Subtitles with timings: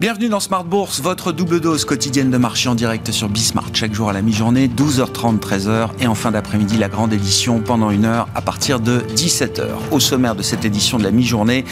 [0.00, 3.70] Bienvenue dans Smart Bourse, votre double dose quotidienne de marché en direct sur Bismart.
[3.74, 5.88] Chaque jour à la mi-journée, 12h30, 13h.
[5.98, 9.64] Et en fin d'après-midi, la grande édition pendant une heure à partir de 17h.
[9.90, 11.64] Au sommaire de cette édition de la mi-journée,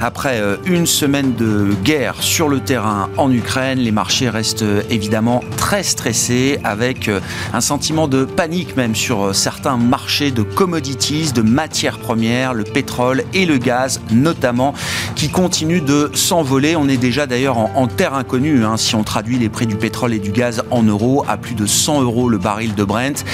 [0.00, 4.82] après euh, une semaine de guerre sur le terrain en Ukraine, les marchés restent euh,
[4.88, 7.20] évidemment très stressés avec euh,
[7.52, 13.24] un sentiment de panique même sur certains marchés de commodities, de matières premières, le pétrole
[13.34, 14.72] et le gaz notamment,
[15.16, 16.76] qui continuent de s'envoler.
[16.76, 19.76] On est déjà d'ailleurs en en terre inconnue, hein, si on traduit les prix du
[19.76, 23.24] pétrole et du gaz en euros, à plus de 100 euros le baril de Brent,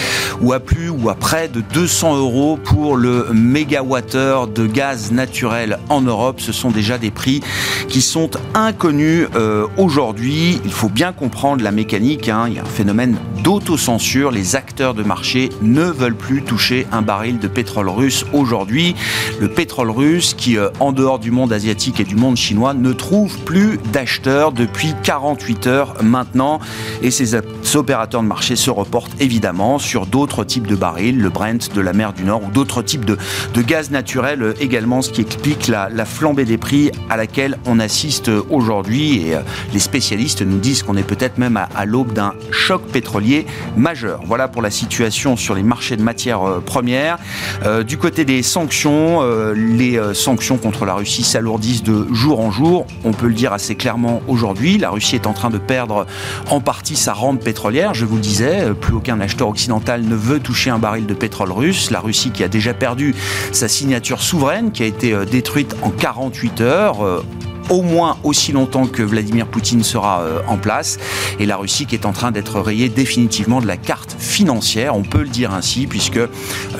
[0.40, 5.78] ou à plus ou à près de 200 euros pour le mégawattheure de gaz naturel
[5.88, 6.40] en Europe.
[6.40, 7.42] Ce sont déjà des prix
[7.88, 10.60] qui sont inconnus euh, aujourd'hui.
[10.64, 12.28] Il faut bien comprendre la mécanique.
[12.28, 12.46] Hein.
[12.48, 14.30] Il y a un phénomène d'autocensure.
[14.30, 18.94] Les acteurs de marché ne veulent plus toucher un baril de pétrole russe aujourd'hui.
[19.40, 22.92] Le pétrole russe qui, euh, en dehors du monde asiatique et du monde chinois, ne
[22.92, 26.60] trouve plus d'acheteurs depuis 48 heures maintenant.
[27.02, 27.34] Et ces
[27.74, 31.92] opérateurs de marché se reportent évidemment sur d'autres types de barils, le Brent de la
[31.92, 33.16] mer du Nord ou d'autres types de,
[33.62, 39.26] gaz naturel également, ce qui explique la, flambée des prix à laquelle on assiste aujourd'hui.
[39.26, 39.40] Et euh,
[39.72, 44.20] les spécialistes nous disent qu'on est peut-être même à, l'aube d'un choc pétrolier majeur.
[44.26, 47.18] Voilà pour la situation sur les marchés de matières euh, premières.
[47.64, 49.22] Euh, du côté des sanctions,
[49.54, 52.86] les sanctions contre la Russie s'alourdissent de jour en jour.
[53.04, 54.78] On peut le dire assez clairement aujourd'hui.
[54.78, 56.06] La Russie est en train de perdre
[56.50, 57.94] en partie sa rente pétrolière.
[57.94, 61.14] Je vous le disais, euh, plus aucun acheteur occidental ne veut toucher un baril de
[61.14, 61.90] pétrole russe.
[61.90, 63.14] La Russie qui a déjà perdu
[63.52, 67.24] sa signature souveraine, qui a été euh, détruite en 48 heures euh,
[67.70, 70.98] au moins aussi longtemps que Vladimir Poutine sera euh, en place.
[71.38, 75.02] Et la Russie qui est en train d'être rayée définitivement de la carte financière, on
[75.02, 76.28] peut le dire ainsi, puisque euh,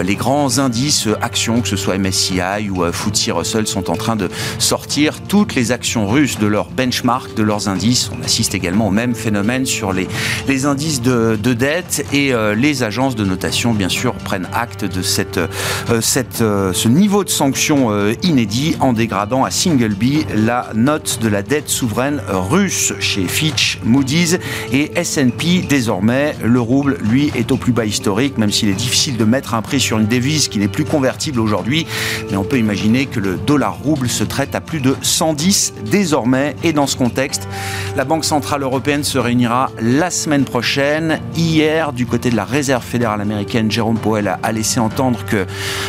[0.02, 4.16] les grands indices euh, actions, que ce soit MSCI ou FTSE Russell, sont en train
[4.16, 8.11] de sortir toutes les actions russes de leur benchmark, de leurs indices.
[8.18, 10.08] On assiste également au même phénomène sur les,
[10.67, 15.39] indices de, de dette et les agences de notation, bien sûr, prennent acte de cette,
[16.01, 17.90] ce niveau de sanctions
[18.22, 23.79] inédit en dégradant à single B la note de la dette souveraine russe chez Fitch,
[23.85, 24.39] Moody's
[24.73, 25.63] et S&P.
[25.68, 29.55] Désormais, le rouble, lui, est au plus bas historique, même s'il est difficile de mettre
[29.55, 31.86] un prix sur une devise qui n'est plus convertible aujourd'hui.
[32.30, 36.57] Mais on peut imaginer que le dollar rouble se traite à plus de 110 désormais.
[36.63, 37.46] Et dans ce contexte,
[37.96, 41.20] la Banque Centrale Européenne se réunira la semaine prochaine.
[41.36, 45.46] Hier, du côté de la Réserve fédérale américaine, Jérôme Powell a laissé entendre que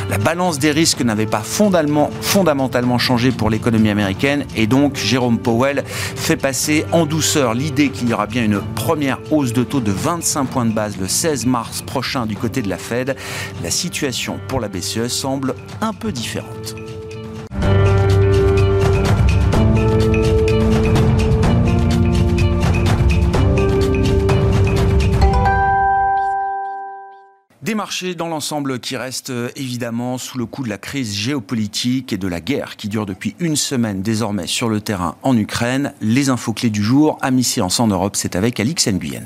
[0.10, 6.38] la balance des risques n'avait pas fondamentalement changé pour l'économie américaine donc Jérôme Powell fait
[6.38, 10.46] passer en douceur l'idée qu'il y aura bien une première hausse de taux de 25
[10.46, 13.18] points de base le 16 mars prochain du côté de la Fed.
[13.64, 16.76] La situation pour la BCE semble un peu différente.
[27.82, 32.14] Des marchés dans l'ensemble qui restent euh, évidemment sous le coup de la crise géopolitique
[32.14, 35.92] et de la guerre qui dure depuis une semaine désormais sur le terrain en Ukraine.
[36.00, 39.26] Les infos clés du jour à mi-séance en Europe, c'est avec Alix Nguyen.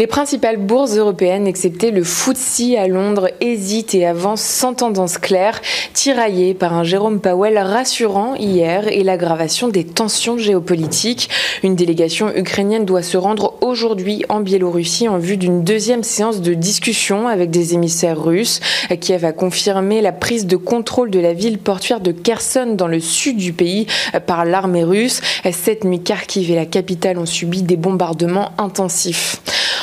[0.00, 5.60] Les principales bourses européennes, excepté le FTSE à Londres, hésitent et avancent sans tendance claire,
[5.92, 11.28] tiraillées par un Jérôme Powell rassurant hier et l'aggravation des tensions géopolitiques.
[11.62, 16.54] Une délégation ukrainienne doit se rendre aujourd'hui en Biélorussie en vue d'une deuxième séance de
[16.54, 18.60] discussion avec des émissaires russes.
[19.02, 23.00] Kiev a confirmé la prise de contrôle de la ville portuaire de Kherson dans le
[23.00, 23.86] sud du pays
[24.26, 25.20] par l'armée russe.
[25.52, 29.36] Cette nuit, Kharkiv et la capitale ont subi des bombardements intensifs.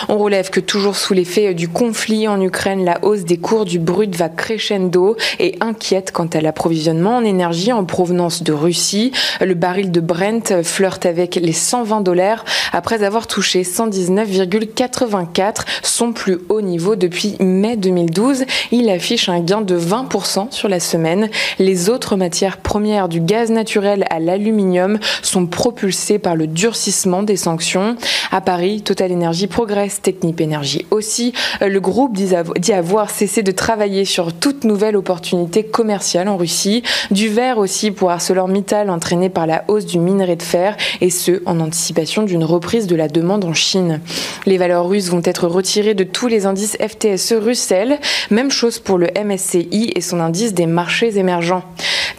[0.09, 3.78] On relève que toujours sous l'effet du conflit en Ukraine, la hausse des cours du
[3.78, 9.12] brut va crescendo et inquiète quant à l'approvisionnement en énergie en provenance de Russie.
[9.41, 16.38] Le baril de Brent flirte avec les 120 dollars après avoir touché 119,84, son plus
[16.47, 18.46] haut niveau depuis mai 2012.
[18.72, 21.29] Il affiche un gain de 20% sur la semaine.
[21.59, 27.35] Les autres matières premières du gaz naturel à l'aluminium sont propulsées par le durcissement des
[27.35, 27.97] sanctions.
[28.32, 31.34] À Paris, Total Energy progresse Technip Énergie aussi.
[31.61, 36.84] Euh, le groupe dit avoir cessé de travailler sur toute nouvelle opportunité commerciale en Russie.
[37.11, 41.41] Du verre aussi pour ArcelorMittal entraîné par la hausse du minerai de fer et ce
[41.45, 44.01] en anticipation d'une reprise de la demande en Chine.
[44.45, 47.99] Les valeurs russes vont être retirées de tous les indices FTSE Russell.
[48.29, 51.63] Même chose pour le MSCI et son indice des marchés émergents.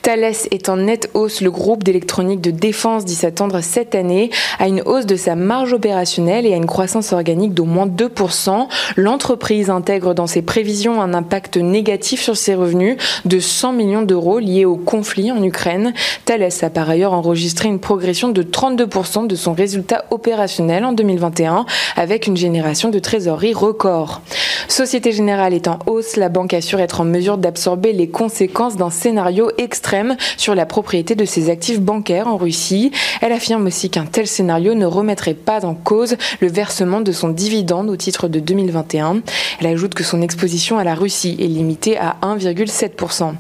[0.03, 1.41] Thales est en nette hausse.
[1.41, 5.73] Le groupe d'électronique de défense dit s'attendre cette année à une hausse de sa marge
[5.73, 8.69] opérationnelle et à une croissance organique d'au moins 2%.
[8.97, 14.39] L'entreprise intègre dans ses prévisions un impact négatif sur ses revenus de 100 millions d'euros
[14.39, 15.93] liés au conflit en Ukraine.
[16.25, 21.67] Thales a par ailleurs enregistré une progression de 32% de son résultat opérationnel en 2021
[21.97, 24.23] avec une génération de trésorerie record.
[24.69, 26.17] Société Générale est en hausse.
[26.17, 31.17] La banque assure être en mesure d'absorber les conséquences d'un scénario extrême sur la propriété
[31.17, 32.93] de ses actifs bancaires en Russie.
[33.21, 37.31] Elle affirme aussi qu'un tel scénario ne remettrait pas en cause le versement de son
[37.31, 37.48] dividende
[37.89, 39.23] au titre de 2021.
[39.61, 43.33] Elle ajoute que son exposition à la Russie est limitée à 1,7%.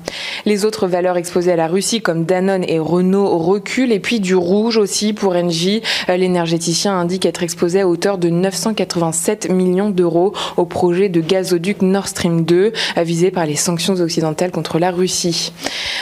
[0.46, 4.34] Les autres valeurs exposées à la Russie comme Danone et Renault reculent et puis du
[4.34, 5.82] rouge aussi pour Engie.
[6.08, 12.08] L'énergéticien indique être exposé à hauteur de 987 millions d'euros au projet de gazoduc Nord
[12.08, 15.52] Stream 2 visé par les sanctions occidentales contre la Russie.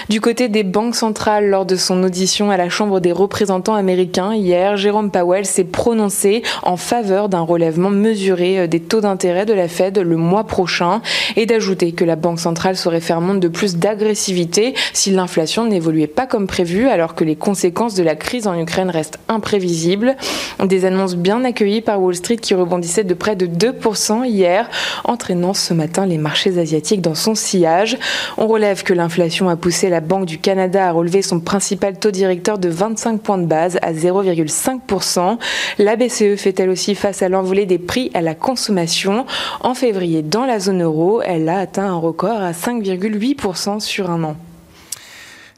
[0.08, 4.34] Du côté des banques centrales, lors de son audition à la Chambre des représentants américains
[4.34, 9.68] hier, Jérôme Powell s'est prononcé en faveur d'un relèvement mesuré des taux d'intérêt de la
[9.68, 11.02] Fed le mois prochain
[11.34, 16.06] et d'ajouter que la Banque centrale saurait faire montre de plus d'agressivité si l'inflation n'évoluait
[16.06, 20.16] pas comme prévu alors que les conséquences de la crise en Ukraine restent imprévisibles.
[20.64, 24.68] Des annonces bien accueillies par Wall Street qui rebondissaient de près de 2% hier,
[25.04, 27.98] entraînant ce matin les marchés asiatiques dans son sillage.
[28.38, 32.10] On relève que l'inflation a poussé la Banque du Canada à relever son principal taux
[32.10, 35.38] directeur de 25 points de base à 0,5%.
[35.78, 39.26] La BCE fait elle aussi face à l'envolée des prix à la consommation.
[39.60, 44.24] En février, dans la zone euro, elle a atteint un record à 5,8% sur un
[44.24, 44.36] an.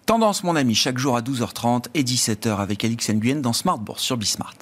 [0.07, 4.03] Tendance, mon ami, chaque jour à 12h30 et 17h avec Alix Nguyen dans Smart Bourse
[4.03, 4.55] sur Bismart.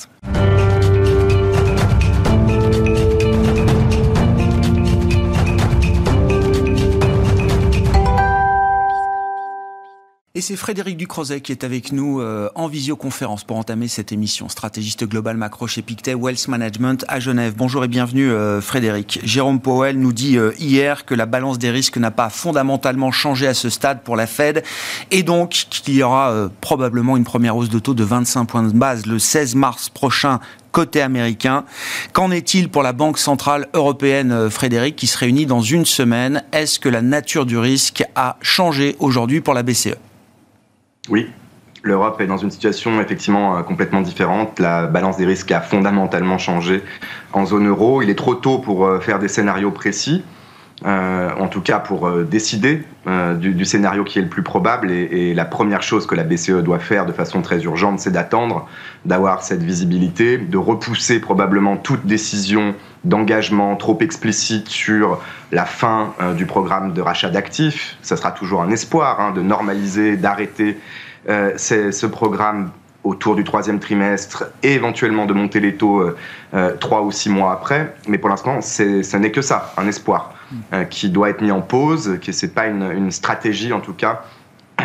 [10.36, 14.50] Et c'est Frédéric Ducrozet qui est avec nous euh, en visioconférence pour entamer cette émission.
[14.50, 17.54] Stratégiste global macro chez Pictet Wealth Management à Genève.
[17.56, 19.18] Bonjour et bienvenue euh, Frédéric.
[19.22, 23.46] Jérôme Powell nous dit euh, hier que la balance des risques n'a pas fondamentalement changé
[23.46, 24.62] à ce stade pour la Fed
[25.10, 28.76] et donc qu'il y aura probablement une première hausse de taux de 25 points de
[28.76, 30.40] base le 16 mars prochain
[30.70, 31.64] côté américain.
[32.12, 36.44] Qu'en est-il pour la Banque centrale européenne, Frédéric, qui se réunit dans une semaine?
[36.52, 39.96] Est-ce que la nature du risque a changé aujourd'hui pour la BCE
[41.08, 41.30] oui,
[41.82, 44.58] l'Europe est dans une situation effectivement euh, complètement différente.
[44.58, 46.82] La balance des risques a fondamentalement changé
[47.32, 48.02] en zone euro.
[48.02, 50.24] Il est trop tôt pour euh, faire des scénarios précis.
[50.84, 52.84] Euh, en tout cas pour décider
[53.38, 54.90] du, scénario qui est le plus probable.
[54.90, 58.68] Et, la première chose que la BCE doit faire de façon très urgente, c'est d'attendre,
[59.06, 62.74] d'avoir cette visibilité, de repousser probablement toute décision
[63.04, 65.18] d'engagement trop explicite sur
[65.50, 67.96] la fin du programme de rachat d'actifs.
[68.02, 70.76] Ça sera toujours un espoir hein, de normaliser, d'arrêter
[71.28, 72.70] euh, ce programme
[73.02, 76.16] autour du troisième trimestre et éventuellement de monter les taux euh,
[76.54, 77.94] euh, trois ou six mois après.
[78.08, 80.34] Mais pour l'instant, ce n'est que ça, un espoir
[80.90, 84.24] qui doit être mis en pause, que ce n'est pas une, stratégie en tout cas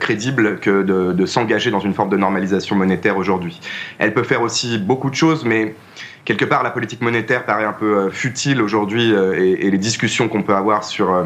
[0.00, 3.60] crédible que de, s'engager dans une forme de normalisation monétaire aujourd'hui.
[3.98, 5.74] Elle peut faire aussi beaucoup de choses, mais
[6.24, 10.54] quelque part la politique monétaire paraît un peu futile aujourd'hui et, les discussions qu'on peut
[10.54, 11.24] avoir sur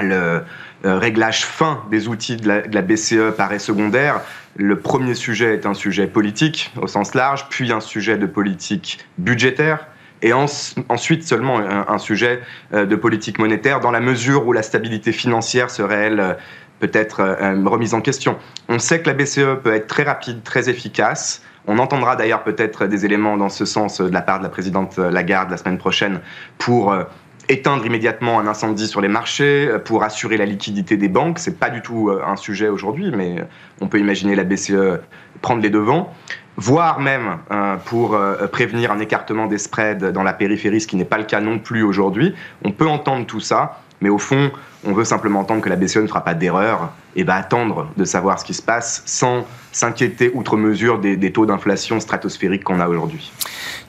[0.00, 0.42] le
[0.84, 4.20] euh, réglage fin des outils de la, BCE paraît secondaire.
[4.54, 9.00] Le premier sujet est un sujet politique au sens large, puis un sujet de politique
[9.18, 9.88] budgétaire
[10.22, 12.40] et ensuite seulement un, sujet
[12.72, 16.34] euh, de politique monétaire dans la mesure où la stabilité financière serait, elle, euh,
[16.80, 17.22] peut-être
[17.66, 18.36] remise en question.
[18.68, 21.42] On sait que la BCE peut être très rapide, très efficace.
[21.66, 24.96] On entendra d'ailleurs peut-être des éléments dans ce sens de la part de la présidente
[24.96, 26.20] Lagarde la semaine prochaine
[26.56, 26.94] pour
[27.48, 31.38] éteindre immédiatement un incendie sur les marchés, euh, pour assurer la liquidité des banques.
[31.38, 33.44] C'est pas du tout euh, un sujet aujourd'hui, mais
[33.80, 35.00] on peut imaginer la BCE
[35.40, 36.12] prendre les devants,
[36.58, 38.18] voire même euh, pour
[38.52, 41.58] prévenir un écartement des spreads dans la périphérie, ce qui n'est pas le cas non
[41.58, 42.34] plus aujourd'hui.
[42.64, 44.50] On peut entendre tout ça, mais au fond,
[44.84, 48.04] on veut simplement entendre que la BCE ne fera pas d'erreur et va attendre de
[48.04, 52.88] savoir ce qui se passe sans s'inquiéter outre mesure des, taux d'inflation stratosphériques qu'on a
[52.88, 53.32] aujourd'hui.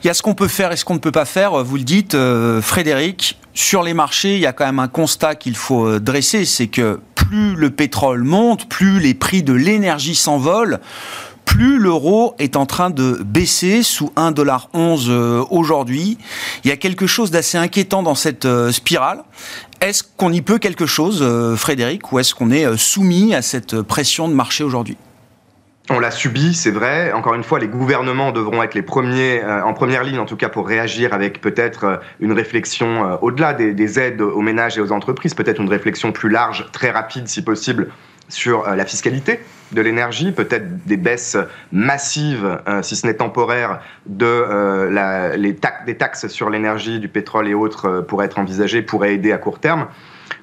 [0.02, 1.76] Il y a ce qu'on peut faire et ce qu'on ne peut pas faire, vous
[1.76, 3.38] le dites, euh, Frédéric.
[3.52, 6.68] Sur les marchés, il y a quand même un constat qu'il faut euh, dresser, c'est
[6.68, 10.80] que plus le pétrole monte, plus les prix de l'énergie s'envolent,
[11.50, 16.16] plus l'euro est en train de baisser sous 1,11$ euh, aujourd'hui.
[16.64, 19.24] Il y a quelque chose d'assez inquiétant dans cette spirale.
[19.80, 23.40] Est-ce qu'on y peut quelque chose, euh, Frédéric, ou est-ce qu'on est euh, soumis à
[23.40, 24.98] cette pression de marché aujourd'hui?
[25.88, 27.12] On l'a subi, c'est vrai.
[27.12, 30.36] Encore une fois, les gouvernements devront être les premiers, euh, en première ligne en tout
[30.36, 35.32] cas, pour réagir avec peut-être une réflexion au-delà des, aides aux ménages et aux entreprises,
[35.32, 37.88] peut-être une réflexion plus large, très rapide si possible,
[38.30, 39.40] sur la fiscalité
[39.72, 41.36] de l'énergie, peut-être des baisses
[41.72, 45.56] massives, si ce n'est temporaires, de les
[45.86, 49.58] des taxes sur l'énergie, du pétrole et autres pourraient être envisagées, pourraient aider à court
[49.58, 49.86] terme.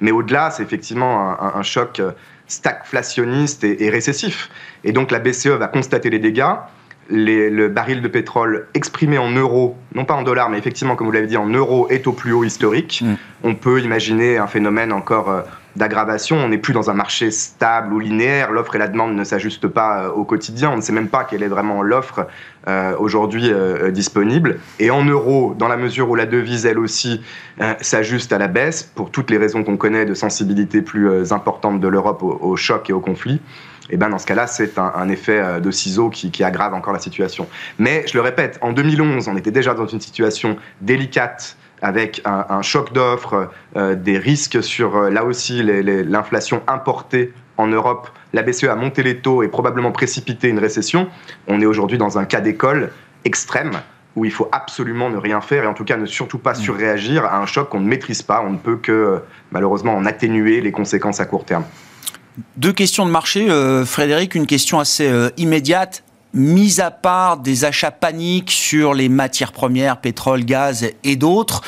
[0.02, 2.02] Mais au-delà, c'est effectivement un, choc
[2.48, 4.50] stagflationniste et, récessif.
[4.84, 6.56] Et donc la BCE va constater les dégâts.
[7.10, 11.14] le baril de pétrole exprimé en euros, non pas en dollars, mais effectivement, comme vous
[11.14, 13.02] l'avez dit, en euros, est au plus haut historique.
[13.04, 13.16] Mm.
[13.44, 15.42] On peut imaginer un phénomène encore euh,
[15.78, 16.38] d'aggravation.
[16.38, 18.52] On n'est plus dans un marché stable ou linéaire.
[18.52, 20.72] L'offre et la demande ne s'ajustent pas euh, au quotidien.
[20.72, 22.28] On ne sait même pas quelle est vraiment l'offre
[22.68, 24.60] euh, aujourd'hui euh, disponible.
[24.80, 27.22] Et en euros, dans la mesure où la devise, elle aussi,
[27.82, 31.88] s'ajuste à la baisse, pour toutes les raisons qu'on connaît de sensibilité plus importante de
[31.88, 33.36] l'Europe au, choc et au conflit,
[33.90, 36.94] et eh ben dans ce cas-là, c'est un, effet de ciseaux qui, qui, aggrave encore
[36.94, 37.48] la situation.
[37.80, 42.62] Mais je le répète, en 2011, on était déjà dans une situation délicate avec un,
[42.62, 48.10] choc d'offres, euh, des risques sur, euh, là aussi, l'inflation importée en Europe.
[48.34, 51.08] La BCE a monté les taux et probablement précipité une récession.
[51.48, 52.92] On est aujourd'hui dans un cas d'école
[53.26, 53.72] extrême
[54.16, 56.56] où il faut absolument ne rien faire et en tout cas ne surtout pas mm.
[56.56, 58.44] surréagir à un choc qu'on ne maîtrise pas.
[58.46, 61.64] On ne peut que malheureusement en atténuer les conséquences à court terme.
[62.56, 64.36] Deux questions de marché, euh, Frédéric.
[64.36, 66.04] Une question assez immédiate
[66.38, 71.62] mis à part des achats paniques sur les matières premières, pétrole, gaz et d'autres,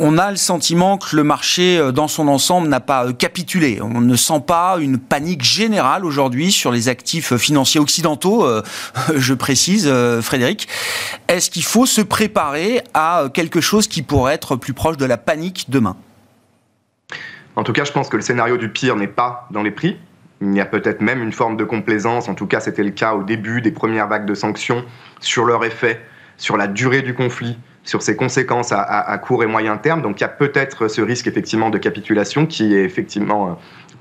[0.00, 3.80] on a le sentiment que le marché euh, dans son ensemble n'a pas euh, capitulé.
[3.82, 8.62] On ne sent pas une panique générale aujourd'hui sur les actifs financiers occidentaux, euh,
[9.16, 10.68] je précise, Frédéric.
[11.28, 15.16] Est-ce qu'il faut se préparer à quelque chose qui pourrait être plus proche de la
[15.16, 15.96] panique demain?
[17.56, 19.96] En tout cas, je pense que le scénario du pire n'est pas dans les prix.
[20.40, 23.14] Il y a peut-être même une forme de complaisance, en tout cas c'était le cas
[23.14, 24.84] au début des premières vagues de sanctions,
[25.20, 26.00] sur leur effet,
[26.36, 30.02] sur la durée du conflit, sur ses conséquences à, court et moyen terme.
[30.02, 33.52] Donc il y a peut-être ce risque effectivement de capitulation qui est effectivement euh,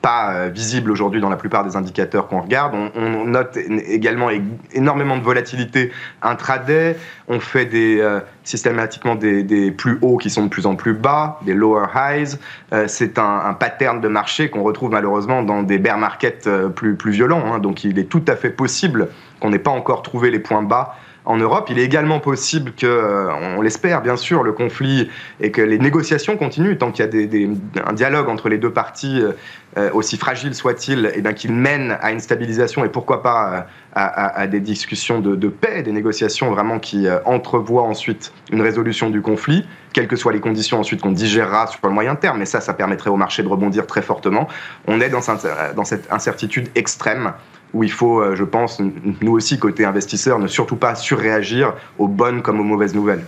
[0.08, 2.76] euh, visible aujourd'hui dans la plupart des indicateurs qu'on regarde.
[2.96, 4.30] On, note également
[4.74, 6.96] énormément de volatilité intraday.
[7.28, 11.54] On fait euh, systématiquement des, plus hauts qui sont de plus en plus bas, des
[11.54, 12.38] lower highs.
[12.74, 17.12] Euh, c'est un, pattern de marché qu'on retrouve malheureusement dans des bear markets plus, plus
[17.12, 17.54] violents.
[17.54, 17.60] Hein.
[17.60, 19.10] Donc il est tout à fait possible
[19.40, 20.96] qu'on n'ait pas encore trouvé les points bas
[21.28, 21.68] en Europe.
[21.70, 25.10] Il est également possible que, euh, on l'espère bien sûr, le conflit
[25.42, 29.22] et que les négociations continuent tant qu'il y a un dialogue entre les deux parties,
[29.22, 29.34] euh,
[29.78, 34.48] euh, aussi fragile soit-il, et bien qu'il mène à une stabilisation et pourquoi pas à,
[34.48, 40.08] des discussions de, paix, des négociations vraiment qui entrevoient ensuite une résolution du conflit, quelles
[40.08, 42.38] que soient les conditions ensuite qu'on digérera sur le moyen terme.
[42.38, 44.48] Mais ça, ça permettrait au marché de rebondir très fortement.
[44.88, 47.34] On est dans cette incertitude extrême
[47.74, 48.80] où il faut, euh, je pense,
[49.22, 53.24] nous aussi, côté investisseurs, ne surtout pas surréagir aux bonnes comme aux mauvaises nouvelles.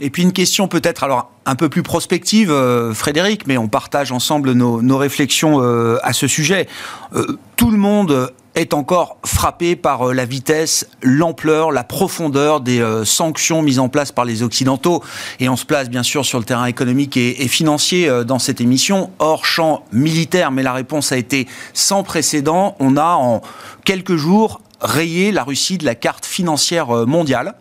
[0.00, 4.12] Et puis une question peut-être alors un peu plus prospective, euh, Frédéric, mais on partage
[4.12, 6.68] ensemble nos, réflexions euh, à ce sujet.
[7.56, 13.04] tout le monde est encore frappé par euh, la vitesse, l'ampleur, la profondeur des euh,
[13.04, 15.02] sanctions mises en place par les Occidentaux.
[15.40, 18.60] Et on se place bien sûr sur le terrain économique et, financier euh, dans cette
[18.60, 22.76] émission, hors champ militaire, mais la réponse a été sans précédent.
[22.80, 23.42] On a en
[23.84, 27.54] quelques jours rayé la Russie de la carte financière mondiale.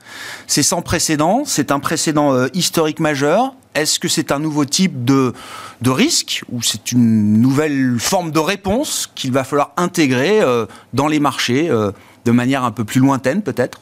[0.45, 3.55] C'est sans précédent, c'est un précédent historique majeur.
[3.77, 5.33] Est-ce que c'est un nouveau type de,
[5.81, 11.07] de risque ou c'est une nouvelle forme de réponse qu'il va falloir intégrer euh, dans
[11.07, 11.91] les marchés euh,
[12.25, 13.81] de manière un peu plus lointaine peut-être?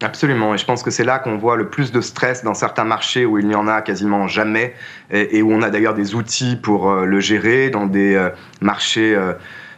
[0.00, 2.84] Absolument, et je pense que c'est là qu'on voit le plus de stress dans certains
[2.84, 4.72] marchés où il n'y en a quasiment jamais,
[5.10, 8.16] et, où on a d'ailleurs des outils pour euh, le gérer, dans des
[8.60, 9.18] marchés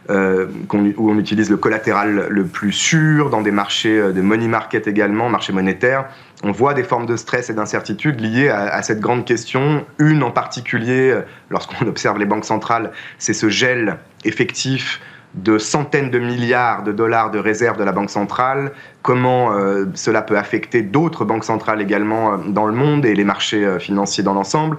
[0.09, 5.29] où on utilise le collatéral le plus sûr, dans des marchés de money market également,
[5.29, 6.05] marchés monétaires
[6.43, 9.85] on voit des formes de stress et d'incertitude liées à, cette grande question.
[9.99, 15.01] Une en particulier, euh, lorsqu'on observe les banques centrales, c'est ce gel effectif
[15.33, 20.21] de centaines de milliards de dollars de réserves de la Banque centrale, comment euh, cela
[20.21, 24.33] peut affecter d'autres banques centrales également euh, dans le monde et les marchés financiers dans
[24.33, 24.77] l'ensemble,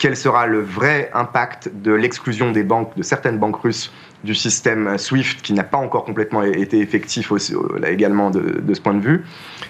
[0.00, 3.92] quel sera le vrai impact de l'exclusion des banques, de certaines banques russes
[4.24, 7.54] du système SWIFT qui n'a pas encore complètement été effectif aussi,
[7.86, 9.24] également de, ce point de vue.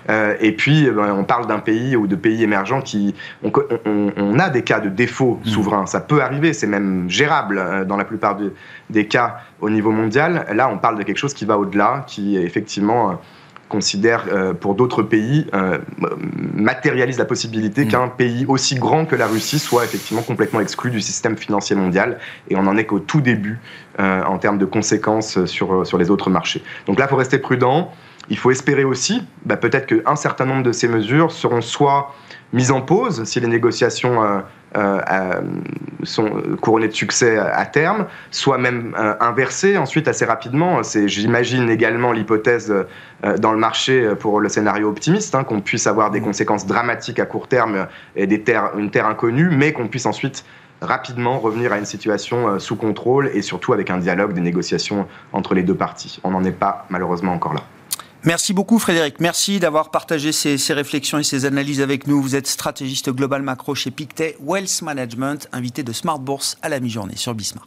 [0.08, 3.14] Euh, et puis, eh ben, on parle d'un pays ou de pays émergents qui.
[3.42, 5.48] On, a des cas de défaut mmh.
[5.48, 5.86] souverain.
[5.86, 8.38] Ça peut arriver, c'est même gérable euh, dans la plupart
[8.90, 10.46] des cas au niveau mondial.
[10.54, 13.20] Là, on parle de quelque chose qui va au-delà, qui effectivement
[13.68, 14.24] euh, considère
[14.60, 15.46] pour d'autres pays,
[16.54, 17.88] matérialise la possibilité mmh.
[17.88, 22.18] qu'un pays aussi grand que la Russie soit effectivement complètement exclu du système financier mondial.
[22.48, 23.58] Et on n'en est qu'au tout début
[23.98, 26.62] en termes de conséquences sur, sur les autres marchés.
[26.86, 27.92] Donc là, il faut rester prudent
[28.30, 32.14] Il faut espérer aussi, bah, peut-être qu'un certain nombre de ces mesures seront soit
[32.52, 34.40] mises en pause si les négociations euh,
[34.76, 35.40] euh,
[36.02, 40.82] sont couronnées de succès à terme, soit même inversées ensuite assez rapidement.
[40.82, 42.72] C'est, j'imagine également l'hypothèse
[43.38, 47.26] dans le marché pour le scénario optimiste, hein, qu'on puisse avoir des conséquences dramatiques à
[47.26, 50.44] court terme et des terres, une terre inconnue, mais qu'on puisse ensuite
[50.80, 55.54] rapidement revenir à une situation sous contrôle et surtout avec un dialogue, des négociations entre
[55.54, 56.20] les deux parties.
[56.22, 57.62] On n'en est pas malheureusement encore là.
[58.24, 59.20] Merci beaucoup Frédéric.
[59.20, 62.20] Merci d'avoir partagé ces, réflexions et ces analyses avec nous.
[62.20, 66.80] Vous êtes stratégiste global macro chez Pictet Wealth Management, invité de Smart Bourse à la
[66.80, 67.66] mi-journée sur Bismart.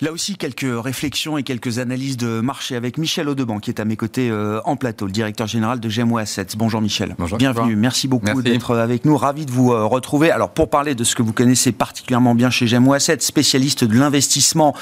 [0.00, 3.84] Là aussi, quelques réflexions et quelques analyses de marché avec Michel Audeban, qui est à
[3.84, 6.46] mes côtés euh, en plateau, le directeur général de GMO Assets.
[6.56, 7.16] Bonjour Michel.
[7.18, 7.36] Bonjour.
[7.36, 7.74] Bienvenue.
[7.74, 9.16] Merci beaucoup d'être avec nous.
[9.16, 10.30] Ravi de vous euh, retrouver.
[10.30, 13.98] Alors, pour parler de ce que vous connaissez particulièrement bien chez GMO Assets, spécialiste de
[13.98, 14.72] l'investissement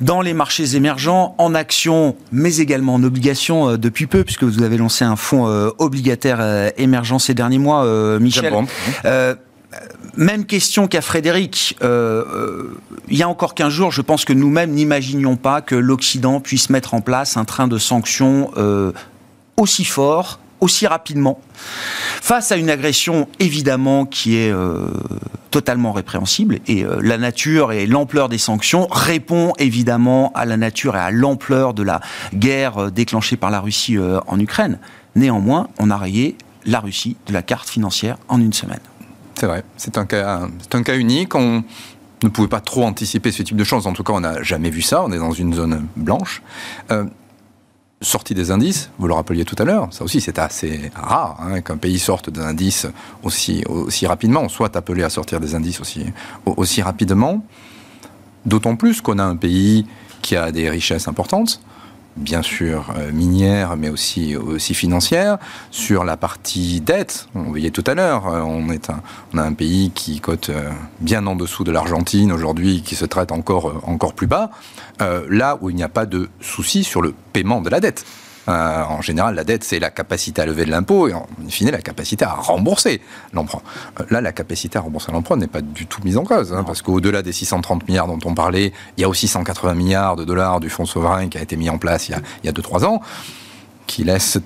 [0.00, 4.62] dans les marchés émergents, en actions, mais également en obligations euh, depuis peu, puisque vous
[4.64, 5.46] avez lancé un fonds
[5.78, 8.52] obligataire émergent ces derniers mois, Michel.
[10.16, 11.76] Même question qu'à Frédéric.
[11.82, 15.74] Euh, euh, il y a encore 15 jours, je pense que nous-mêmes n'imaginions pas que
[15.74, 18.92] l'Occident puisse mettre en place un train de sanctions euh,
[19.56, 24.52] aussi fort, aussi rapidement, face à une agression évidemment qui est
[25.52, 26.58] totalement répréhensible.
[26.66, 31.74] Et la nature et l'ampleur des sanctions répond évidemment à la nature et à l'ampleur
[31.74, 32.00] de la
[32.34, 34.80] guerre déclenchée par la Russie en Ukraine.
[35.14, 38.80] Néanmoins, on a rayé la Russie de la carte financière en une semaine.
[39.38, 41.36] C'est vrai, c'est un cas, unique.
[41.36, 41.62] On
[42.24, 43.86] ne pouvait pas trop anticiper ce type de choses.
[43.86, 45.04] En tout cas, on n'a jamais vu ça.
[45.04, 46.42] On est dans une zone blanche.
[46.90, 47.04] Euh,
[48.00, 51.60] sortie des indices, vous le rappeliez tout à l'heure, ça aussi c'est assez rare hein,
[51.62, 52.86] qu'un pays sorte d'un indice
[53.24, 53.64] aussi,
[54.06, 55.80] rapidement, on soit appelé à sortir des indices
[56.44, 57.44] aussi rapidement.
[58.46, 59.84] D'autant plus qu'on a un pays
[60.22, 61.60] qui a des richesses importantes,
[62.18, 65.38] bien sûr euh, minière, mais aussi, aussi financière.
[65.70, 69.00] Sur la partie dette, on voyait tout à l'heure, euh, on, est un,
[69.32, 70.70] on a un pays qui cote euh,
[71.00, 74.50] bien en dessous de l'Argentine aujourd'hui, qui se traite encore, encore plus bas,
[75.28, 78.04] là où il n'y a pas de souci sur le paiement de la dette.
[78.48, 81.70] Euh, en général, la dette, c'est la capacité à lever de l'impôt et en fine,
[81.70, 83.00] la capacité à rembourser
[83.32, 83.60] l'emprunt.
[84.00, 86.64] Euh, là, la capacité à rembourser l'emprunt n'est pas du tout mise en cause, hein,
[86.64, 90.24] parce qu'au-delà des 630 milliards dont on parlait, il y a aussi 180 milliards de
[90.24, 93.00] dollars du fonds souverain qui a été mis en place il y a 2-3 ans
[93.86, 94.38] qui laisse,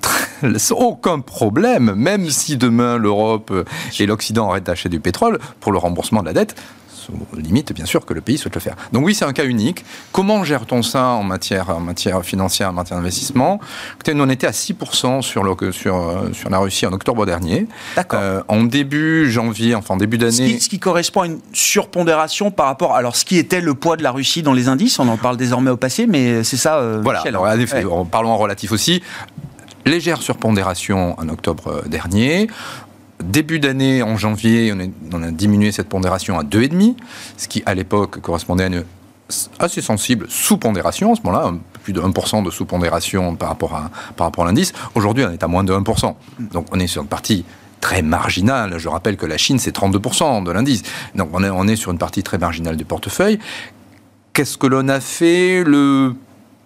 [0.70, 3.52] aucun problème, même si demain l'Europe
[3.98, 6.54] et l'Occident arrêtent d'acheter du pétrole, pour le remboursement de la dette,
[7.36, 8.76] limite, bien sûr, que le pays souhaite le faire.
[8.92, 9.84] Donc oui, c'est un cas unique.
[10.12, 13.60] Comment gère-t-on ça en matière, en matière financière, en matière d'investissement?
[13.94, 17.66] Écoutez, nous, on était à 6% sur, le, sur, sur la Russie en octobre dernier.
[17.96, 18.20] D'accord.
[18.22, 20.58] Euh, en début janvier, enfin début d'année...
[20.58, 22.94] Ce, qui, correspond à une surpondération par rapport...
[22.94, 25.36] Alors, ce qui était le poids de la Russie dans les indices, on en parle
[25.36, 29.02] désormais au passé, mais c'est ça, euh, voilà, Michel, en effet, parlons en relatif aussi
[29.84, 32.48] légère surpondération en octobre dernier.
[33.22, 34.72] Début d'année, en janvier,
[35.12, 36.96] on, a diminué cette pondération à 2,5,
[37.36, 38.84] ce qui à l'époque correspondait à une
[39.58, 44.44] assez sensible sous-pondération, à ce moment-là, plus de 1% de sous-pondération par rapport à, à
[44.44, 44.72] l'indice.
[44.94, 46.14] Aujourd'hui, on est à moins de 1%.
[46.52, 47.44] Donc on est sur une partie
[47.80, 48.78] très marginale.
[48.78, 50.82] Je rappelle que la Chine, c'est 32% de l'indice.
[51.14, 53.38] Donc on est, on est sur une partie très marginale du portefeuille.
[54.32, 55.62] Qu'est-ce que l'on a fait?
[55.64, 56.14] Le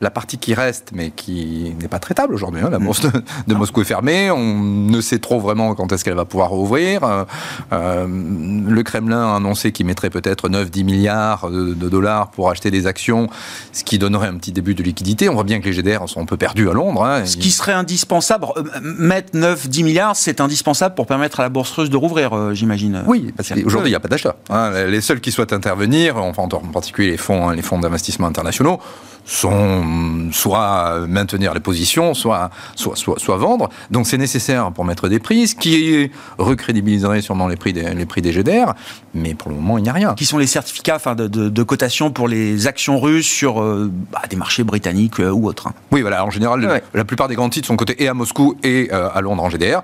[0.01, 2.61] la partie qui reste, mais qui n'est pas traitable aujourd'hui.
[2.63, 3.01] Hein, la bourse
[3.47, 4.31] de, Moscou est fermée.
[4.31, 7.03] On ne sait trop vraiment quand est-ce qu'elle va pouvoir rouvrir.
[7.03, 7.25] Euh,
[7.73, 12.87] euh, le Kremlin a annoncé qu'il mettrait peut-être 9-10 milliards de, dollars pour acheter des
[12.87, 13.29] actions,
[13.73, 15.31] ce qui donnerait un petit début de liquidité.
[15.31, 17.03] On voit bien que les GDR sont un peu perdus à Londres.
[17.03, 21.49] Hein, ce qui serait indispensable, euh, mettre 9-10 milliards, c'est indispensable pour permettre à la
[21.49, 23.03] bourse russe de rouvrir, j'imagine.
[23.07, 24.37] Oui, parce qu'aujourd'hui, il n'y a pas d'achat.
[24.51, 24.73] Hein.
[24.89, 28.79] Les seuls qui souhaitent intervenir, enfin, en particulier les fonds, les fonds d'investissement internationaux,
[29.27, 33.69] sont soit maintenir les positions, soit, soit, soit, vendre.
[33.91, 38.07] Donc c'est nécessaire pour mettre des prix, ce qui recrédibiliserait sûrement les prix des, les
[38.07, 38.75] prix des GDR,
[39.15, 40.15] mais pour le moment il n'y a rien.
[40.15, 44.23] Qui sont les certificats enfin, de, de, cotation pour les actions russes sur euh, bah,
[44.31, 45.75] des marchés britanniques euh, ou autres hein.
[45.91, 48.89] Oui, voilà, en général, la plupart des grands titres sont cotés et à Moscou et
[48.93, 49.83] euh, à Londres en GDR.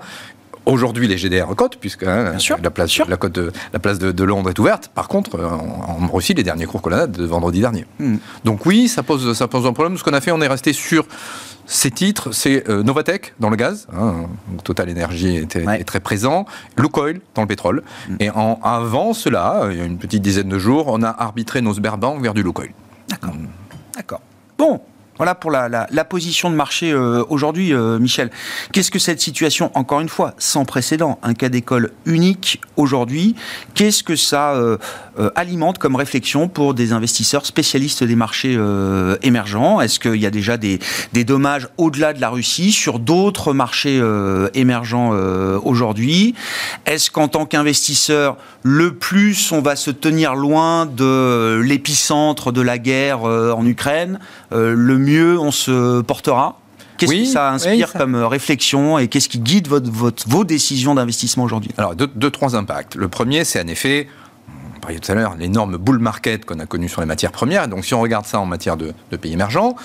[0.65, 2.23] Aujourd'hui, les GDR cotent, puisque hein,
[2.61, 4.89] la, place, la, de, la place de, Londres est ouverte.
[4.93, 7.85] Par contre, euh, en, Russie, les derniers cours qu'on a de vendredi dernier.
[7.99, 8.17] Hmm.
[8.45, 9.97] Donc oui, ça pose, ça pose un problème.
[9.97, 11.05] Ce qu'on a fait, on est resté sur
[11.65, 14.27] ces titres, c'est euh, Novatec dans le gaz, hein,
[14.63, 16.45] Total Energy était, très présent,
[16.77, 17.83] Lukoil dans le pétrole.
[18.09, 18.15] Hmm.
[18.19, 21.61] Et en, avant cela, il y a une petite dizaine de jours, on a arbitré
[21.61, 22.71] nos Sberbank vers du Lukoil.
[23.09, 23.35] D'accord.
[23.95, 24.21] D'accord.
[24.57, 24.81] Bon,
[25.17, 28.31] Voilà pour la, position de marché euh, aujourd'hui, euh, Michel.
[28.71, 33.35] Qu'est-ce que cette situation, encore une fois, sans précédent, un cas d'école unique aujourd'hui,
[33.75, 34.77] qu'est-ce que ça euh,
[35.35, 38.59] alimente comme réflexion pour des investisseurs spécialistes des marchés
[39.21, 39.81] émergents?
[39.81, 40.79] Est-ce qu'il y a déjà des
[41.23, 44.01] dommages au-delà de la Russie sur d'autres marchés
[44.55, 45.11] émergents
[45.63, 46.33] aujourd'hui?
[46.85, 52.77] Est-ce qu'en tant qu'investisseur, le plus on va se tenir loin de l'épicentre de la
[52.77, 54.19] guerre en Ukraine,
[54.53, 56.59] le mieux on se portera
[56.97, 61.71] Qu'est-ce que ça inspire comme réflexion et qu'est-ce qui guide votre, vos décisions d'investissement aujourd'hui?
[61.77, 62.95] Alors, deux, trois impacts.
[62.95, 64.07] Le premier, c'est en effet,
[64.75, 67.67] on parlait tout à l'heure, l'énorme bull market qu'on a connu sur les matières premières.
[67.67, 69.75] Donc, si on regarde ça en matière de, pays émergents,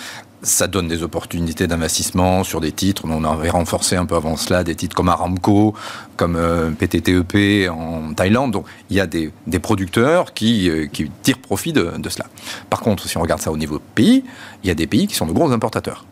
[0.43, 3.03] ça donne des opportunités d'investissement sur des titres.
[3.05, 5.75] On avait renforcé un peu avant cela des titres comme Aramco,
[6.17, 8.53] comme euh, PTTEP en Thaïlande.
[8.53, 12.27] Donc il y a des, producteurs qui, euh, qui, tirent profit de, cela.
[12.71, 14.25] Par contre, si on regarde ça au niveau pays,
[14.63, 16.05] il y a des pays qui sont de gros importateurs.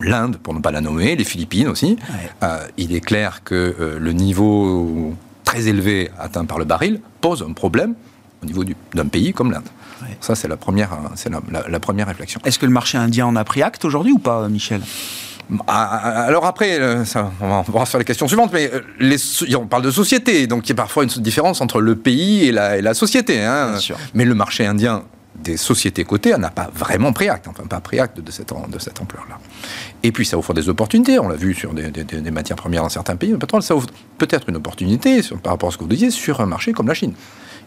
[0.00, 1.96] L'Inde, pour ne pas la nommer, les Philippines aussi.
[2.42, 5.12] Euh, il est clair que le niveau
[5.44, 7.94] très élevé atteint par le baril pose un problème
[8.42, 9.68] au niveau d'un pays comme l'Inde.
[10.20, 12.40] Ça, c'est la première, c'est la, première réflexion.
[12.44, 14.80] Est-ce que le marché indien en a pris acte aujourd'hui ou pas, Michel?
[15.66, 19.16] Ah, alors après, euh, ça, on va voir sur les questions suivantes, mais euh, les,
[19.56, 22.52] on parle de société, donc il y a parfois une différence entre le pays et
[22.52, 23.42] la, et la société.
[23.42, 23.78] Hein.
[24.12, 25.04] Mais le marché indien
[25.42, 28.78] des sociétés cotées n'a pas vraiment pris acte, enfin pas pris acte de cette, de
[28.78, 29.38] cette ampleur-là.
[30.02, 32.88] Et puis ça offre des opportunités, on l'a vu sur des, des, matières premières dans
[32.88, 35.84] certains pays, le pétrole, ça offre peut-être une opportunité sur, par rapport à ce que
[35.84, 37.14] vous disiez sur un marché comme la Chine,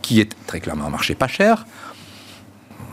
[0.02, 1.66] qui est très clairement un marché pas cher,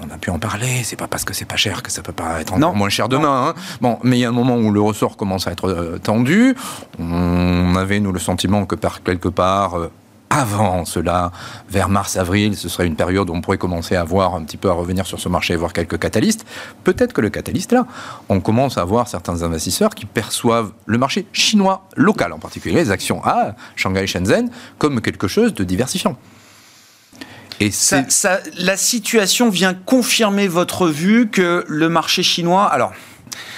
[0.01, 2.13] on a pu en parler, c'est pas parce que c'est pas cher que ça peut
[2.13, 3.49] pas être encore moins cher demain.
[3.49, 3.55] Hein.
[3.81, 6.55] Bon, mais il y a un moment où le ressort commence à être euh, tendu.
[6.99, 9.91] On avait, nous, le sentiment que par quelque part, euh,
[10.31, 11.33] avant cela,
[11.69, 14.69] vers mars-avril, ce serait une période où on pourrait commencer à voir un petit peu
[14.69, 16.45] à revenir sur ce marché et voir quelques catalystes.
[16.85, 17.87] Peut-être que le catalyste là,
[18.29, 22.91] on commence à voir certains investisseurs qui perçoivent le marché chinois local, en particulier les
[22.91, 26.17] actions à Shanghai Shenzhen, comme quelque chose de diversifiant.
[27.61, 28.05] Et ça,
[28.57, 32.93] la situation vient confirmer votre vue que le marché chinois, alors,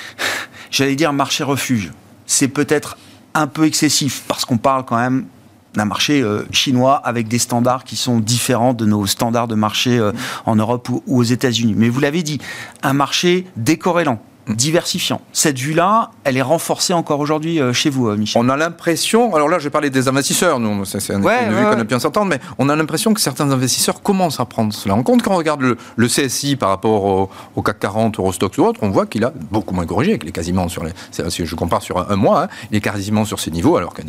[0.70, 1.90] j'allais dire marché refuge,
[2.26, 2.96] c'est peut-être
[3.34, 5.26] un peu excessif parce qu'on parle quand même
[5.74, 9.98] d'un marché euh, chinois avec des standards qui sont différents de nos standards de marché
[9.98, 10.12] euh,
[10.46, 11.74] en Europe ou, ou aux États-Unis.
[11.76, 12.40] Mais vous l'avez dit,
[12.82, 14.20] un marché décorrélant
[14.54, 15.20] diversifiant.
[15.32, 18.42] Cette vue-là, elle est renforcée encore aujourd'hui euh, chez vous, euh, Michel.
[18.44, 21.64] On a l'impression, alors là, je vais parler des investisseurs, nous, c'est une, ouais, vue
[21.64, 24.94] qu'on a pu s'entendre, mais on a l'impression que certains investisseurs commencent à prendre cela
[24.94, 25.22] en compte.
[25.22, 29.06] Quand on regarde le, CSI par rapport au, CAC 40, Eurostox ou autre, on voit
[29.06, 30.92] qu'il a beaucoup moins corrigé, qu'il est quasiment sur les,
[31.28, 34.02] si je compare sur un, mois, hein, il est quasiment sur ces niveaux, alors qu'en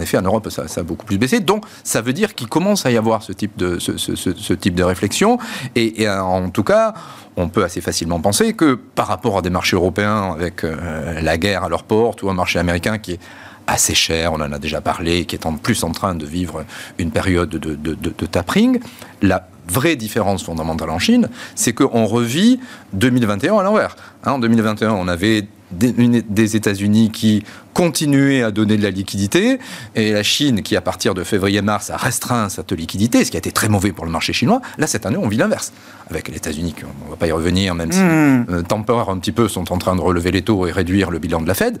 [0.00, 1.40] effet, en Europe, ça, a beaucoup plus baissé.
[1.40, 4.82] Donc, ça veut dire qu'il commence à y avoir ce type de, ce, type de
[4.82, 5.38] réflexion,
[5.76, 6.94] et en tout cas,
[7.36, 11.36] on peut assez facilement penser que par rapport à des marchés européens avec euh, la
[11.38, 13.20] guerre à leur porte ou un marché américain qui est
[13.66, 16.64] assez cher, on en a déjà parlé, qui est en plus en train de vivre
[16.98, 18.78] une période de, tapering,
[19.22, 22.60] la vraie différence fondamentale en Chine, c'est qu'on revit
[22.92, 23.96] 2021 à l'envers.
[24.24, 29.58] Hein, en 2021, on avait des, États-Unis qui continuaient à donner de la liquidité
[29.94, 33.38] et la Chine qui, à partir de février-mars, a restreint cette liquidité, ce qui a
[33.38, 34.60] été très mauvais pour le marché chinois.
[34.78, 35.72] Là, cette année, on vit l'inverse.
[36.10, 38.46] Avec les États-Unis, on ne va pas y revenir, même si mmh.
[38.50, 41.18] euh, temporaire un petit peu, sont en train de relever les taux et réduire le
[41.18, 41.78] bilan de la Fed.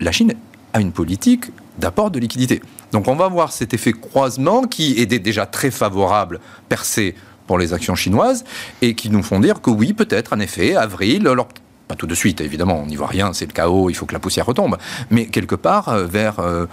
[0.00, 0.34] La Chine
[0.72, 1.46] a une politique
[1.78, 2.60] d'apport de liquidité.
[2.92, 7.14] Donc on va voir cet effet croisement qui est déjà très favorable percé
[7.46, 8.44] pour les actions chinoises
[8.82, 11.48] et qui nous font dire que oui, peut-être, en effet, avril, alors
[11.88, 14.12] pas tout de suite, évidemment, on n'y voit rien, c'est le chaos, il faut que
[14.12, 14.76] la poussière retombe.
[15.10, 16.66] Mais quelque part, euh, vers euh,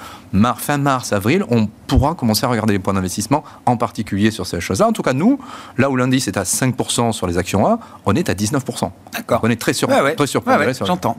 [0.58, 4.60] fin mars, avril, on pourra commencer à regarder les points d'investissement, en particulier sur ces
[4.60, 4.88] choses-là.
[4.88, 5.40] En tout cas, nous,
[5.78, 8.92] là où l'indice est à 5% sur les actions A, on est à 19%.
[9.14, 9.40] D'accord.
[9.44, 9.88] On est très, sur...
[9.88, 10.54] très surpris.
[10.86, 11.18] J'entends.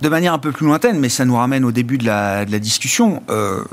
[0.00, 3.22] De manière un peu plus lointaine, mais ça nous ramène au début de la, discussion,
[3.30, 3.64] euh,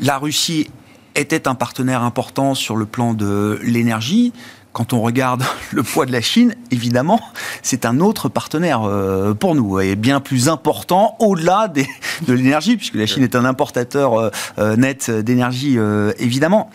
[0.00, 0.70] la Russie
[1.14, 4.32] était un partenaire important sur le plan de l'énergie
[4.76, 7.18] quand on regarde le poids de la Chine, évidemment,
[7.62, 12.96] c'est un autre partenaire euh, pour nous et bien plus important au-delà de l'énergie, puisque
[12.96, 15.78] la Chine est un importateur euh, euh, net d'énergie,
[16.18, 16.68] évidemment.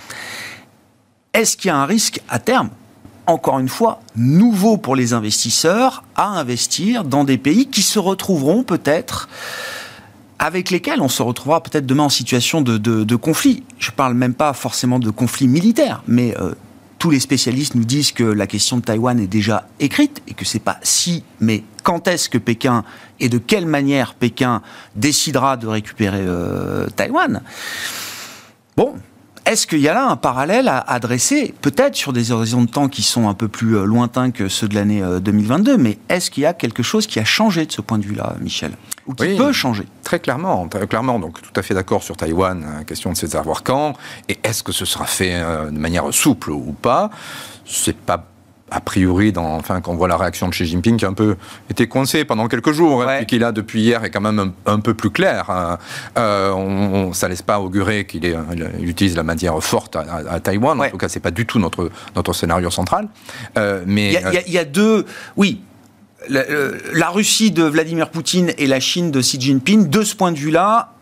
[1.36, 2.70] Est-ce qu'il y a un risque à terme
[3.28, 8.64] encore une fois, nouveau pour les investisseurs à investir dans des pays qui se retrouveront
[8.64, 9.30] peut-être
[10.40, 13.64] avec lesquels on se retrouvera peut-être demain en situation de, conflit?
[13.78, 16.36] Je ne parle même pas forcément de conflit militaire, mais
[17.02, 20.46] tous les spécialistes nous disent que la question de Taïwan est déjà écrite et que
[20.46, 22.84] c'est pas si, mais quand est-ce que Pékin
[23.20, 24.62] et de quelle manière Pékin
[24.96, 27.42] décidera de récupérer euh, Taïwan?
[28.78, 28.94] Bon,
[29.48, 32.88] est-ce qu'il y a là un parallèle à adresser, peut-être sur des horizons de temps
[32.88, 36.44] qui sont un peu plus euh, lointains que ceux de l'année 2022, mais est-ce qu'il
[36.44, 38.74] y a quelque chose qui a changé de ce point de vue-là, Michel?
[39.08, 41.20] Ou qui peut changer Très clairement, très clairement.
[41.20, 43.94] Donc, tout à fait d'accord sur Taïwan, question de ses avoirs quand,
[44.30, 47.10] et est-ce que ce sera fait de manière souple ou pas?
[47.66, 48.32] C'est pas
[48.72, 51.14] a priori, dans, enfin, quand on voit la réaction de Xi Jinping, qui a un
[51.14, 51.36] peu
[51.70, 54.80] été coincé pendant quelques jours, hein, et qu'il a depuis hier est quand même un,
[54.80, 55.50] peu plus clair.
[55.50, 55.78] Hein.
[56.18, 58.26] Euh, on, ça laisse pas augurer qu'il
[58.80, 60.80] utilise la matière forte à, Taïwan.
[60.80, 63.10] En tout cas, c'est pas du tout notre notre scénario central.
[63.58, 64.14] Euh, mais
[64.46, 65.62] il y, a deux, oui.
[66.30, 66.44] La,
[66.94, 70.38] la Russie de Vladimir Poutine et la Chine de Xi Jinping, de ce point de
[70.38, 70.94] vue-là,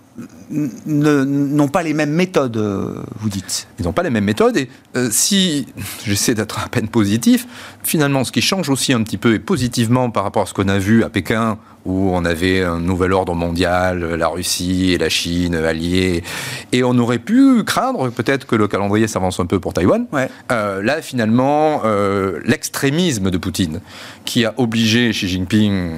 [0.50, 3.68] n'ont pas les mêmes méthodes, euh, vous dites.
[3.80, 4.58] Ils n'ont pas les mêmes méthodes.
[4.58, 5.68] Et euh, si
[6.06, 7.48] j'essaie d'être à peine positif,
[7.84, 10.68] finalement, ce qui change aussi un petit peu et positivement par rapport à ce qu'on
[10.68, 15.10] a vu à Pékin, où on avait un nouvel ordre mondial, la Russie et la
[15.10, 16.24] Chine alliées,
[16.72, 20.06] et on aurait pu craindre peut-être que le calendrier s'avance un peu pour Taïwan.
[20.52, 21.82] Euh, là, finalement,
[22.44, 23.82] l'extrémisme de Poutine,
[24.26, 25.92] qui a obligé Xi Jinping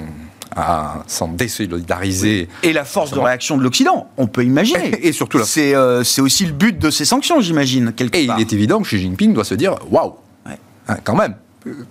[0.55, 2.49] à s'en désolidariser.
[2.63, 4.97] Et la force de réaction de l'Occident, on peut imaginer.
[5.05, 7.93] Et surtout, euh, c'est aussi le but de ces sanctions, j'imagine.
[8.13, 11.35] Et il est évident que Xi Jinping doit se dire waouh, hein, quand même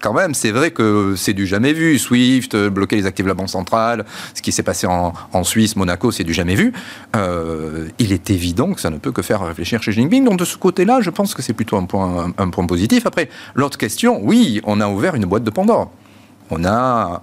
[0.01, 1.99] quand même, c'est vrai que c'est du jamais vu.
[1.99, 6.11] SWIFT, bloquer les actifs de la Banque centrale, ce qui s'est passé en, Suisse, Monaco,
[6.11, 6.73] c'est du jamais vu.
[7.17, 10.25] Euh, il est évident que ça ne peut que faire réfléchir Xi Jinping.
[10.25, 13.07] Donc de ce côté-là, je pense que c'est plutôt un point, un point positif.
[13.07, 15.91] Après, l'autre question, oui, on a ouvert une boîte de Pandore.
[16.51, 17.23] On a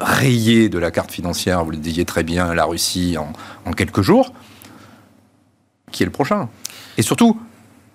[0.00, 4.32] rayé de la carte financière, vous le disiez très bien, la Russie en, quelques jours,
[5.92, 6.48] qui est le prochain?
[6.96, 7.38] Et surtout,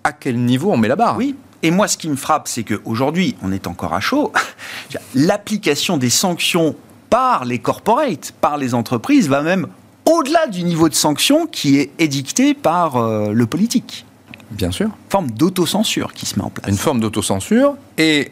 [0.04, 1.16] à quel niveau on met la barre?
[1.16, 1.34] Oui.
[1.62, 4.32] Et moi, ce qui me frappe, c'est qu'aujourd'hui, on est encore à chaud.
[5.14, 6.76] L'application des sanctions
[7.10, 9.66] par les corporates, par les entreprises, va même
[10.04, 14.06] au-delà du niveau de sanctions qui est édicté par euh, le politique.
[14.50, 14.86] Bien sûr.
[14.86, 16.68] Une forme d'autocensure qui se met en place.
[16.68, 17.76] Une forme d'autocensure.
[17.98, 18.30] Et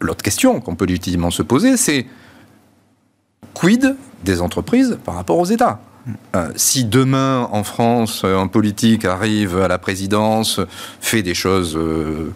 [0.00, 2.06] l'autre question qu'on peut légitimement se poser, c'est
[3.60, 3.94] quid
[4.24, 5.80] des entreprises par rapport aux États?
[6.34, 10.60] Euh, si demain en France un politique arrive à la présidence,
[11.00, 12.32] fait des choses euh,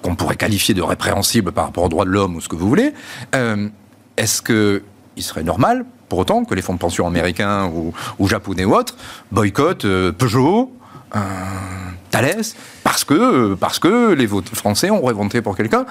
[0.00, 2.66] qu'on pourrait qualifier de répréhensibles par rapport aux droits de l'homme ou ce que vous
[2.66, 2.94] voulez,
[3.34, 3.68] euh,
[4.16, 7.70] est-ce qu'il serait normal pour autant que les fonds de pension américains
[8.18, 8.96] ou, japonais ou autres
[9.30, 10.72] boycottent Peugeot,
[12.10, 12.44] Thales,
[12.82, 15.84] parce que, parce que les votes français ont voté pour quelqu'un?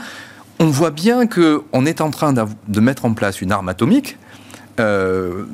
[0.60, 4.18] On voit bien qu'on est en train de mettre en place une arme atomique.
[4.80, 5.46] Euh,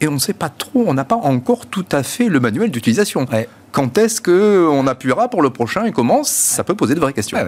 [0.00, 2.70] et on ne sait pas trop, on n'a pas encore tout à fait le manuel
[2.70, 3.26] d'utilisation.
[3.72, 7.38] Quand est-ce qu'on appuiera pour le prochain et comment Ça peut poser de vraies questions.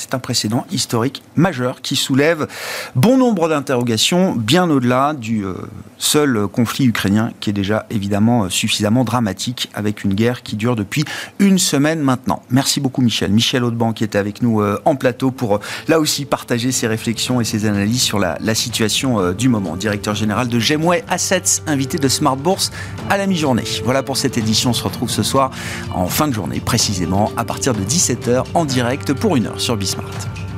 [0.00, 2.48] C'est un précédent historique majeur qui soulève
[2.96, 5.52] bon nombre d'interrogations, bien au-delà du euh,
[5.98, 10.74] seul conflit ukrainien, qui est déjà évidemment euh, suffisamment dramatique, avec une guerre qui dure
[10.74, 11.04] depuis
[11.38, 12.42] une semaine maintenant.
[12.48, 13.30] Merci beaucoup Michel.
[13.30, 17.42] Michel Audeban qui était avec nous euh, en plateau pour là aussi partager ses réflexions
[17.42, 19.76] et ses analyses sur la, situation du moment.
[19.76, 22.72] Directeur général de Gemway Assets, invité de Smart Bourse
[23.10, 23.64] à la mi-journée.
[23.84, 24.70] Voilà pour cette édition.
[24.70, 25.50] On se retrouve ce soir
[25.94, 29.76] en fin de journée, précisément à partir de 17h en direct pour une heure sur
[29.90, 30.49] gesmaakt.